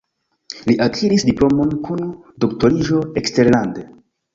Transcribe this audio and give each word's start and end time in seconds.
Li 0.69 0.75
akiris 0.85 1.27
diplomon 1.29 1.77
kun 1.85 2.03
doktoriĝo 2.47 3.07
eksterlande. 3.23 3.91